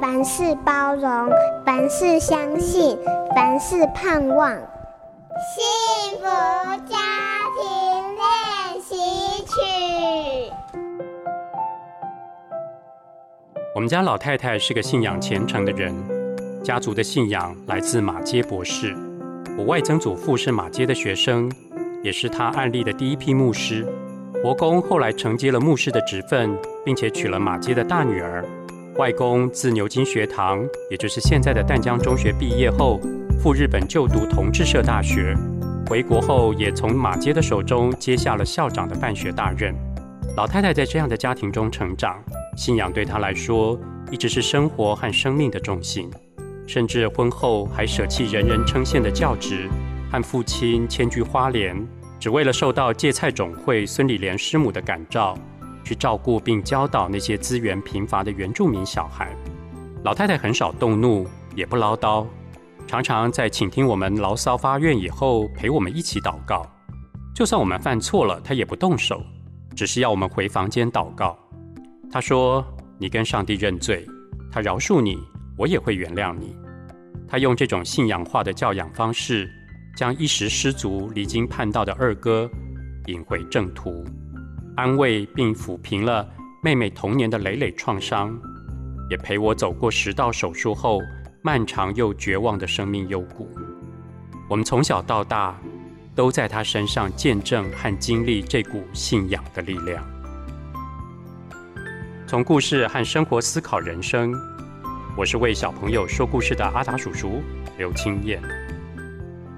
[0.00, 1.30] 凡事包容，
[1.64, 2.98] 凡事相信，
[3.34, 4.52] 凡事盼望。
[5.38, 6.24] 幸福
[6.86, 6.96] 家
[7.56, 8.94] 庭练习
[9.44, 9.52] 曲。
[13.74, 15.94] 我们家老太太是个信仰虔诚的人，
[16.64, 18.96] 家族的信仰来自马街博士。
[19.58, 21.50] 我外曾祖父是马街的学生，
[22.02, 23.86] 也是他案例的第一批牧师。
[24.42, 28.44] 伯公后来承接了牧师的职分，并且娶了马街的大女儿。
[28.98, 32.98] 外公自牛津学堂，也就是现在的淡江中学毕业后，
[33.38, 35.36] 赴日本就读同志社大学。
[35.86, 39.74] 回国后，也从马偕的手中接下了校长的办学大任。
[40.34, 42.22] 老太太在这样的家庭中成长，
[42.56, 43.78] 信仰对她来说
[44.10, 46.10] 一直是生活和生命的重心。
[46.66, 49.68] 甚至婚后还舍弃人人称羡的教职，
[50.10, 51.76] 和父亲迁居花莲。
[52.18, 55.36] 只为了受到芥菜总会孙理莲师母的感召，
[55.86, 59.32] 去照顾并教导那些资源贫乏的原住民小孩。
[60.02, 62.26] 老太太很少动怒，也不唠叨，
[62.88, 66.66] 常常在倾听我们牢骚发愿以后，陪我们一起祷告。
[67.32, 69.22] 就算我们犯错了，她也不动手，
[69.76, 71.38] 只是要我们回房间祷告。
[72.10, 72.66] 她说
[72.98, 74.04] ：“你跟上帝认罪，
[74.50, 75.16] 他饶恕你，
[75.56, 76.56] 我也会原谅你。”
[77.28, 79.48] 她用这种信仰化的教养方式。
[79.96, 82.46] 将一时失足离经叛道的二哥
[83.06, 84.04] 引回正途，
[84.76, 86.28] 安慰并抚平了
[86.62, 88.38] 妹妹童年的累累创伤，
[89.08, 91.00] 也陪我走过食道手术后
[91.40, 93.48] 漫长又绝望的生命幽谷。
[94.48, 95.58] 我们从小到大
[96.14, 100.04] 都在她身上见证和经历这股信仰的力量。
[102.26, 104.34] 从故事和生活思考人生，
[105.16, 107.40] 我是为小朋友说故事的阿达叔叔
[107.78, 108.42] 刘清燕。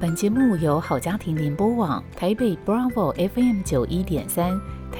[0.00, 4.60] 本节目由好家庭联播网、台北 Bravo FM 九一点三、